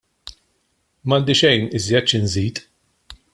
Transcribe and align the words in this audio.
M'għandi 1.11 1.35
xejn 1.41 1.69
iżjed 1.81 2.09
xi 2.13 2.23
nżid. 2.25 2.65